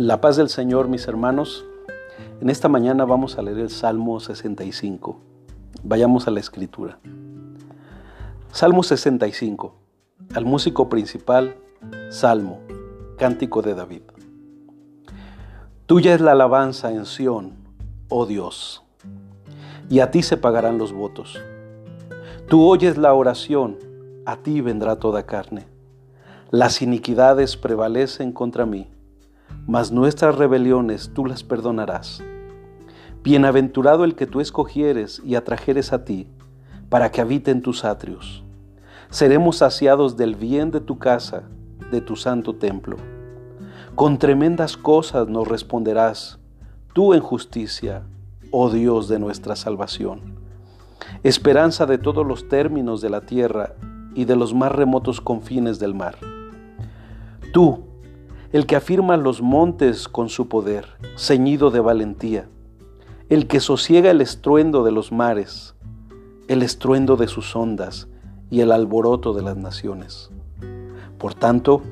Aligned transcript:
La 0.00 0.22
paz 0.22 0.36
del 0.36 0.48
Señor, 0.48 0.88
mis 0.88 1.06
hermanos. 1.08 1.66
En 2.40 2.48
esta 2.48 2.70
mañana 2.70 3.04
vamos 3.04 3.36
a 3.36 3.42
leer 3.42 3.58
el 3.58 3.68
Salmo 3.68 4.18
65. 4.18 5.20
Vayamos 5.82 6.26
a 6.26 6.30
la 6.30 6.40
escritura. 6.40 6.98
Salmo 8.50 8.82
65. 8.82 9.74
Al 10.34 10.46
músico 10.46 10.88
principal, 10.88 11.54
Salmo, 12.08 12.60
cántico 13.18 13.60
de 13.60 13.74
David. 13.74 14.00
Tuya 15.84 16.14
es 16.14 16.22
la 16.22 16.32
alabanza 16.32 16.90
en 16.92 17.04
Sión, 17.04 17.52
oh 18.08 18.24
Dios, 18.24 18.82
y 19.90 20.00
a 20.00 20.10
ti 20.10 20.22
se 20.22 20.38
pagarán 20.38 20.78
los 20.78 20.94
votos. 20.94 21.38
Tú 22.48 22.66
oyes 22.66 22.96
la 22.96 23.12
oración, 23.12 23.76
a 24.24 24.36
ti 24.36 24.62
vendrá 24.62 24.96
toda 24.96 25.26
carne. 25.26 25.66
Las 26.50 26.80
iniquidades 26.80 27.58
prevalecen 27.58 28.32
contra 28.32 28.64
mí 28.64 28.88
mas 29.70 29.92
nuestras 29.92 30.34
rebeliones 30.34 31.12
tú 31.14 31.26
las 31.26 31.44
perdonarás. 31.44 32.24
Bienaventurado 33.22 34.02
el 34.02 34.16
que 34.16 34.26
tú 34.26 34.40
escogieres 34.40 35.22
y 35.24 35.36
atrajeres 35.36 35.92
a 35.92 36.04
ti, 36.04 36.26
para 36.88 37.12
que 37.12 37.20
habite 37.20 37.52
en 37.52 37.62
tus 37.62 37.84
atrios. 37.84 38.42
Seremos 39.10 39.58
saciados 39.58 40.16
del 40.16 40.34
bien 40.34 40.72
de 40.72 40.80
tu 40.80 40.98
casa, 40.98 41.44
de 41.92 42.00
tu 42.00 42.16
santo 42.16 42.56
templo. 42.56 42.96
Con 43.94 44.18
tremendas 44.18 44.76
cosas 44.76 45.28
nos 45.28 45.46
responderás, 45.46 46.40
tú 46.92 47.14
en 47.14 47.20
justicia, 47.20 48.02
oh 48.50 48.70
Dios 48.70 49.06
de 49.06 49.20
nuestra 49.20 49.54
salvación. 49.54 50.34
Esperanza 51.22 51.86
de 51.86 51.98
todos 51.98 52.26
los 52.26 52.48
términos 52.48 53.00
de 53.00 53.10
la 53.10 53.20
tierra 53.20 53.74
y 54.16 54.24
de 54.24 54.34
los 54.34 54.52
más 54.52 54.72
remotos 54.72 55.20
confines 55.20 55.78
del 55.78 55.94
mar. 55.94 56.16
Tú, 57.52 57.89
el 58.52 58.66
que 58.66 58.74
afirma 58.74 59.16
los 59.16 59.42
montes 59.42 60.08
con 60.08 60.28
su 60.28 60.48
poder, 60.48 60.86
ceñido 61.16 61.70
de 61.70 61.78
valentía, 61.78 62.48
el 63.28 63.46
que 63.46 63.60
sosiega 63.60 64.10
el 64.10 64.20
estruendo 64.20 64.82
de 64.82 64.90
los 64.90 65.12
mares, 65.12 65.76
el 66.48 66.62
estruendo 66.62 67.16
de 67.16 67.28
sus 67.28 67.54
ondas 67.54 68.08
y 68.50 68.60
el 68.60 68.72
alboroto 68.72 69.34
de 69.34 69.42
las 69.42 69.56
naciones. 69.56 70.30
Por 71.16 71.34
tanto, 71.34 71.82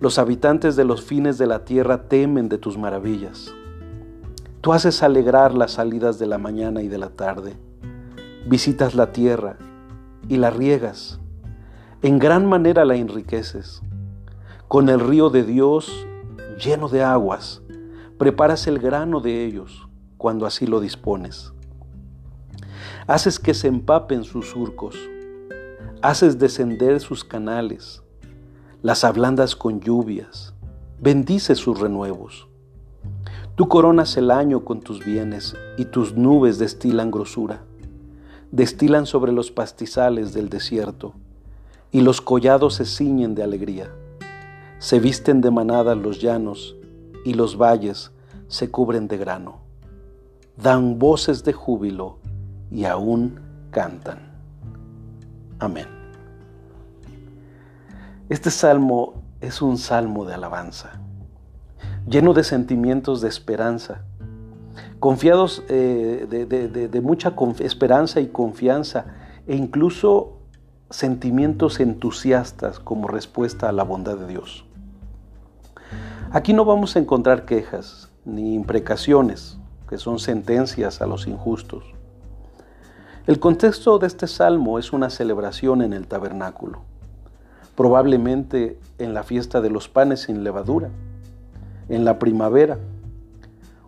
los 0.00 0.18
habitantes 0.18 0.76
de 0.76 0.84
los 0.84 1.02
fines 1.02 1.38
de 1.38 1.46
la 1.46 1.64
tierra 1.64 2.08
temen 2.08 2.50
de 2.50 2.58
tus 2.58 2.76
maravillas. 2.76 3.54
Tú 4.60 4.74
haces 4.74 5.02
alegrar 5.02 5.54
las 5.54 5.72
salidas 5.72 6.18
de 6.18 6.26
la 6.26 6.36
mañana 6.36 6.82
y 6.82 6.88
de 6.88 6.98
la 6.98 7.08
tarde. 7.08 7.54
Visitas 8.46 8.94
la 8.94 9.12
tierra 9.12 9.56
y 10.28 10.36
la 10.36 10.50
riegas. 10.50 11.20
En 12.02 12.18
gran 12.18 12.46
manera 12.46 12.84
la 12.84 12.96
enriqueces 12.96 13.82
con 14.72 14.88
el 14.88 15.00
río 15.00 15.28
de 15.28 15.44
Dios 15.44 16.06
lleno 16.56 16.88
de 16.88 17.02
aguas, 17.02 17.60
preparas 18.16 18.66
el 18.66 18.78
grano 18.78 19.20
de 19.20 19.44
ellos 19.44 19.86
cuando 20.16 20.46
así 20.46 20.66
lo 20.66 20.80
dispones. 20.80 21.52
Haces 23.06 23.38
que 23.38 23.52
se 23.52 23.68
empapen 23.68 24.24
sus 24.24 24.48
surcos, 24.48 24.96
haces 26.00 26.38
descender 26.38 27.00
sus 27.00 27.22
canales, 27.22 28.02
las 28.80 29.04
ablandas 29.04 29.56
con 29.56 29.78
lluvias, 29.80 30.54
bendices 30.98 31.58
sus 31.58 31.78
renuevos. 31.78 32.48
Tú 33.56 33.68
coronas 33.68 34.16
el 34.16 34.30
año 34.30 34.64
con 34.64 34.80
tus 34.80 35.04
bienes 35.04 35.54
y 35.76 35.84
tus 35.84 36.14
nubes 36.14 36.58
destilan 36.58 37.10
grosura, 37.10 37.62
destilan 38.52 39.04
sobre 39.04 39.32
los 39.32 39.50
pastizales 39.50 40.32
del 40.32 40.48
desierto 40.48 41.12
y 41.90 42.00
los 42.00 42.22
collados 42.22 42.76
se 42.76 42.86
ciñen 42.86 43.34
de 43.34 43.42
alegría. 43.42 43.90
Se 44.82 44.98
visten 44.98 45.40
de 45.40 45.52
manadas 45.52 45.96
los 45.96 46.20
llanos 46.20 46.74
y 47.24 47.34
los 47.34 47.56
valles 47.56 48.10
se 48.48 48.68
cubren 48.68 49.06
de 49.06 49.16
grano. 49.16 49.60
Dan 50.56 50.98
voces 50.98 51.44
de 51.44 51.52
júbilo 51.52 52.18
y 52.68 52.84
aún 52.84 53.38
cantan. 53.70 54.18
Amén. 55.60 55.86
Este 58.28 58.50
salmo 58.50 59.22
es 59.40 59.62
un 59.62 59.78
salmo 59.78 60.24
de 60.24 60.34
alabanza, 60.34 61.00
lleno 62.08 62.34
de 62.34 62.42
sentimientos 62.42 63.20
de 63.20 63.28
esperanza, 63.28 64.02
confiados 64.98 65.62
eh, 65.68 66.26
de 66.28 67.00
mucha 67.00 67.34
esperanza 67.60 68.20
y 68.20 68.26
confianza 68.26 69.06
e 69.46 69.54
incluso 69.54 70.38
sentimientos 70.90 71.78
entusiastas 71.78 72.80
como 72.80 73.06
respuesta 73.06 73.68
a 73.68 73.72
la 73.72 73.84
bondad 73.84 74.16
de 74.16 74.26
Dios. 74.26 74.66
Aquí 76.34 76.54
no 76.54 76.64
vamos 76.64 76.96
a 76.96 76.98
encontrar 76.98 77.44
quejas 77.44 78.08
ni 78.24 78.54
imprecaciones, 78.54 79.58
que 79.86 79.98
son 79.98 80.18
sentencias 80.18 81.02
a 81.02 81.06
los 81.06 81.26
injustos. 81.26 81.84
El 83.26 83.38
contexto 83.38 83.98
de 83.98 84.06
este 84.06 84.26
salmo 84.26 84.78
es 84.78 84.94
una 84.94 85.10
celebración 85.10 85.82
en 85.82 85.92
el 85.92 86.06
tabernáculo, 86.06 86.84
probablemente 87.76 88.78
en 88.96 89.12
la 89.12 89.24
fiesta 89.24 89.60
de 89.60 89.68
los 89.68 89.90
panes 89.90 90.20
sin 90.20 90.42
levadura, 90.42 90.88
en 91.90 92.06
la 92.06 92.18
primavera, 92.18 92.78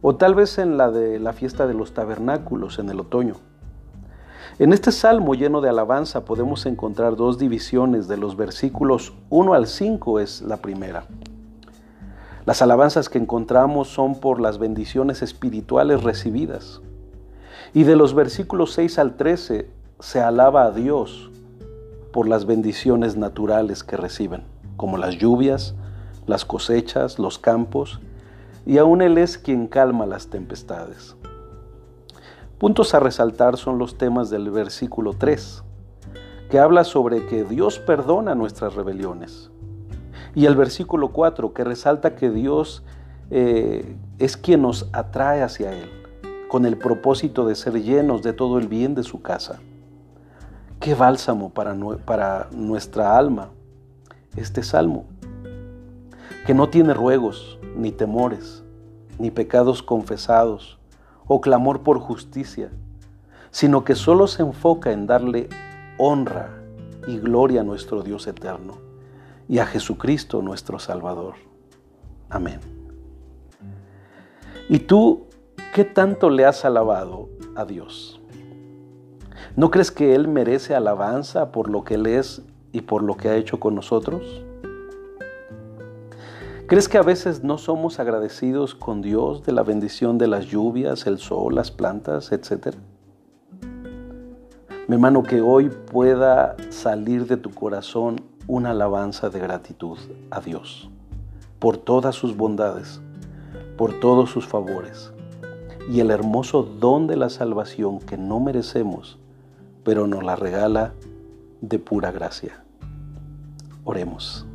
o 0.00 0.16
tal 0.16 0.34
vez 0.34 0.58
en 0.58 0.76
la 0.76 0.90
de 0.90 1.20
la 1.20 1.32
fiesta 1.34 1.68
de 1.68 1.74
los 1.74 1.94
tabernáculos 1.94 2.80
en 2.80 2.88
el 2.88 2.98
otoño. 2.98 3.36
En 4.58 4.72
este 4.72 4.90
salmo 4.90 5.36
lleno 5.36 5.60
de 5.60 5.68
alabanza 5.68 6.24
podemos 6.24 6.66
encontrar 6.66 7.14
dos 7.14 7.38
divisiones 7.38 8.08
de 8.08 8.16
los 8.16 8.36
versículos 8.36 9.12
1 9.30 9.54
al 9.54 9.68
5 9.68 10.18
es 10.18 10.42
la 10.42 10.56
primera. 10.56 11.06
Las 12.44 12.60
alabanzas 12.60 13.08
que 13.08 13.18
encontramos 13.18 13.86
son 13.86 14.18
por 14.18 14.40
las 14.40 14.58
bendiciones 14.58 15.22
espirituales 15.22 16.02
recibidas. 16.02 16.80
Y 17.72 17.84
de 17.84 17.94
los 17.94 18.14
versículos 18.14 18.72
6 18.72 18.98
al 18.98 19.16
13 19.16 19.70
se 20.00 20.20
alaba 20.20 20.64
a 20.64 20.72
Dios 20.72 21.30
por 22.12 22.26
las 22.26 22.44
bendiciones 22.44 23.16
naturales 23.16 23.84
que 23.84 23.96
reciben, 23.96 24.42
como 24.76 24.98
las 24.98 25.18
lluvias, 25.18 25.76
las 26.26 26.44
cosechas, 26.44 27.20
los 27.20 27.38
campos, 27.38 28.00
y 28.66 28.78
aún 28.78 29.02
Él 29.02 29.18
es 29.18 29.38
quien 29.38 29.68
calma 29.68 30.04
las 30.04 30.26
tempestades. 30.26 31.14
Puntos 32.58 32.92
a 32.92 32.98
resaltar 32.98 33.56
son 33.56 33.78
los 33.78 33.98
temas 33.98 34.30
del 34.30 34.50
versículo 34.50 35.12
3, 35.12 35.62
que 36.50 36.58
habla 36.58 36.82
sobre 36.82 37.24
que 37.26 37.44
Dios 37.44 37.78
perdona 37.78 38.34
nuestras 38.34 38.74
rebeliones 38.74 39.51
y 40.34 40.46
el 40.46 40.56
versículo 40.56 41.08
4 41.08 41.52
que 41.52 41.64
resalta 41.64 42.14
que 42.14 42.30
Dios 42.30 42.82
eh, 43.30 43.96
es 44.18 44.36
quien 44.36 44.62
nos 44.62 44.88
atrae 44.92 45.42
hacia 45.42 45.72
Él, 45.72 45.90
con 46.48 46.64
el 46.64 46.76
propósito 46.76 47.46
de 47.46 47.54
ser 47.54 47.82
llenos 47.82 48.22
de 48.22 48.32
todo 48.32 48.58
el 48.58 48.68
bien 48.68 48.94
de 48.94 49.02
su 49.02 49.20
casa. 49.20 49.60
Qué 50.80 50.94
bálsamo 50.94 51.50
para, 51.50 51.76
para 52.04 52.48
nuestra 52.52 53.16
alma 53.16 53.50
este 54.36 54.62
salmo, 54.62 55.04
que 56.46 56.54
no 56.54 56.68
tiene 56.68 56.94
ruegos, 56.94 57.58
ni 57.76 57.92
temores, 57.92 58.64
ni 59.18 59.30
pecados 59.30 59.82
confesados, 59.82 60.78
o 61.26 61.40
clamor 61.40 61.82
por 61.82 61.98
justicia, 62.00 62.70
sino 63.50 63.84
que 63.84 63.94
solo 63.94 64.26
se 64.26 64.42
enfoca 64.42 64.92
en 64.92 65.06
darle 65.06 65.48
honra 65.98 66.50
y 67.06 67.18
gloria 67.18 67.60
a 67.60 67.64
nuestro 67.64 68.02
Dios 68.02 68.26
eterno 68.26 68.91
y 69.48 69.58
a 69.58 69.66
Jesucristo 69.66 70.42
nuestro 70.42 70.78
Salvador. 70.78 71.34
Amén. 72.30 72.60
¿Y 74.68 74.78
tú 74.78 75.26
qué 75.74 75.84
tanto 75.84 76.30
le 76.30 76.44
has 76.44 76.64
alabado 76.64 77.28
a 77.54 77.64
Dios? 77.64 78.20
¿No 79.54 79.70
crees 79.70 79.90
que 79.90 80.14
Él 80.14 80.28
merece 80.28 80.74
alabanza 80.74 81.52
por 81.52 81.68
lo 81.68 81.84
que 81.84 81.94
Él 81.94 82.06
es 82.06 82.42
y 82.72 82.80
por 82.80 83.02
lo 83.02 83.16
que 83.16 83.28
ha 83.28 83.36
hecho 83.36 83.60
con 83.60 83.74
nosotros? 83.74 84.44
¿Crees 86.66 86.88
que 86.88 86.96
a 86.96 87.02
veces 87.02 87.44
no 87.44 87.58
somos 87.58 88.00
agradecidos 88.00 88.74
con 88.74 89.02
Dios 89.02 89.44
de 89.44 89.52
la 89.52 89.62
bendición 89.62 90.16
de 90.16 90.26
las 90.26 90.46
lluvias, 90.46 91.06
el 91.06 91.18
sol, 91.18 91.54
las 91.54 91.70
plantas, 91.70 92.32
etcétera? 92.32 92.78
Mi 94.88 94.94
hermano, 94.94 95.22
que 95.22 95.42
hoy 95.42 95.68
pueda 95.68 96.56
salir 96.70 97.26
de 97.26 97.36
tu 97.36 97.50
corazón 97.50 98.22
una 98.46 98.70
alabanza 98.70 99.30
de 99.30 99.38
gratitud 99.38 99.98
a 100.30 100.40
Dios 100.40 100.90
por 101.58 101.76
todas 101.76 102.16
sus 102.16 102.36
bondades, 102.36 103.00
por 103.76 104.00
todos 104.00 104.30
sus 104.30 104.46
favores 104.46 105.12
y 105.88 106.00
el 106.00 106.10
hermoso 106.10 106.62
don 106.62 107.06
de 107.06 107.16
la 107.16 107.28
salvación 107.28 108.00
que 108.00 108.16
no 108.16 108.40
merecemos, 108.40 109.18
pero 109.84 110.06
nos 110.06 110.22
la 110.22 110.36
regala 110.36 110.92
de 111.60 111.78
pura 111.78 112.10
gracia. 112.10 112.64
Oremos. 113.84 114.46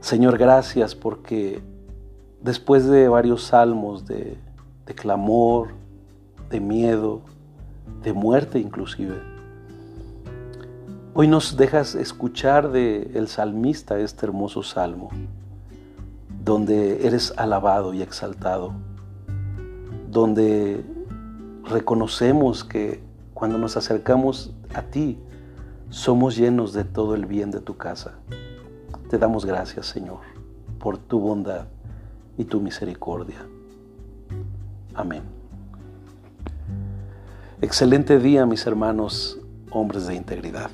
Señor, 0.00 0.38
gracias 0.38 0.94
porque 0.94 1.62
después 2.42 2.86
de 2.86 3.08
varios 3.08 3.44
salmos 3.44 4.06
de, 4.06 4.36
de 4.86 4.94
clamor, 4.94 5.68
de 6.50 6.60
miedo, 6.60 7.20
de 8.02 8.12
muerte 8.12 8.58
inclusive, 8.58 9.37
Hoy 11.20 11.26
nos 11.26 11.56
dejas 11.56 11.96
escuchar 11.96 12.70
del 12.70 13.10
el 13.12 13.26
salmista 13.26 13.98
este 13.98 14.24
hermoso 14.24 14.62
salmo, 14.62 15.10
donde 16.44 17.04
eres 17.08 17.34
alabado 17.36 17.92
y 17.92 18.02
exaltado, 18.02 18.72
donde 20.08 20.84
reconocemos 21.64 22.62
que 22.62 23.02
cuando 23.34 23.58
nos 23.58 23.76
acercamos 23.76 24.54
a 24.72 24.82
ti, 24.82 25.18
somos 25.90 26.36
llenos 26.36 26.72
de 26.72 26.84
todo 26.84 27.16
el 27.16 27.26
bien 27.26 27.50
de 27.50 27.58
tu 27.58 27.76
casa. 27.76 28.12
Te 29.10 29.18
damos 29.18 29.44
gracias, 29.44 29.86
Señor, 29.86 30.20
por 30.78 30.98
tu 30.98 31.18
bondad 31.18 31.66
y 32.36 32.44
tu 32.44 32.60
misericordia. 32.60 33.44
Amén. 34.94 35.24
Excelente 37.60 38.20
día, 38.20 38.46
mis 38.46 38.64
hermanos, 38.64 39.36
hombres 39.72 40.06
de 40.06 40.14
integridad. 40.14 40.70